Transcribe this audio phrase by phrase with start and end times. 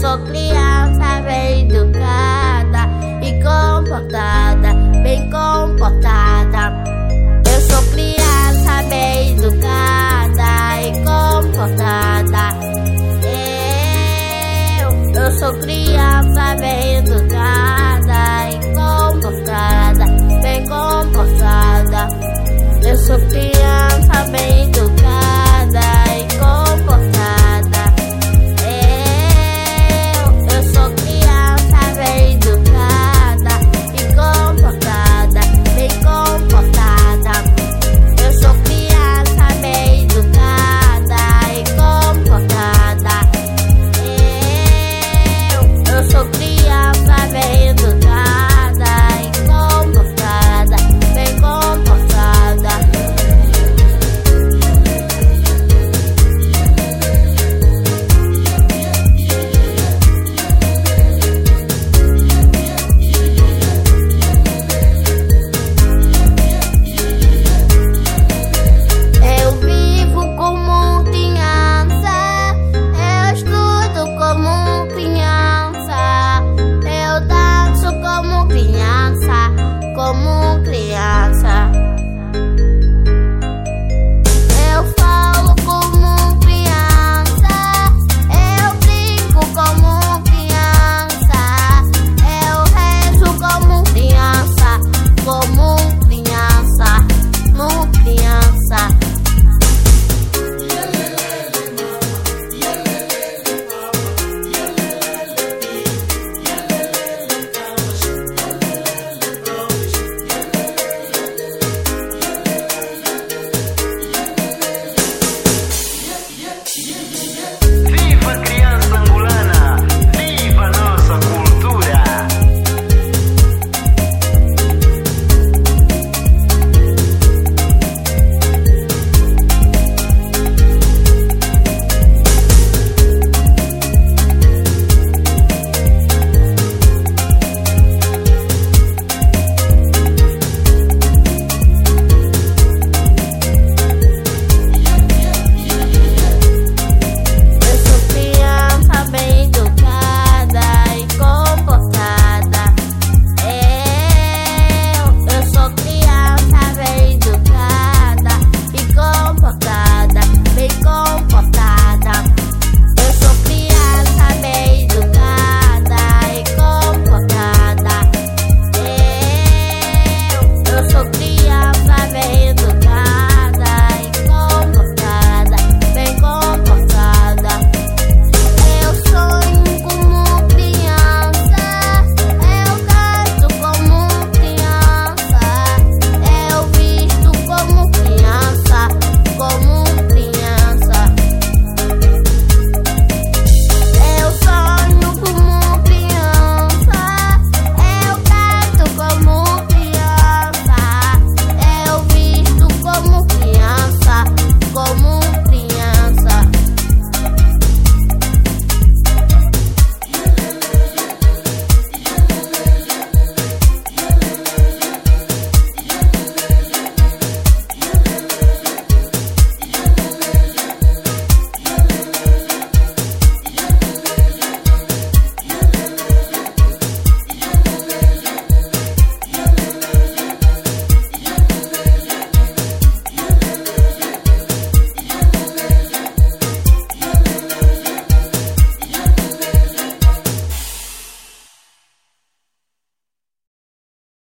[0.00, 0.63] so clear.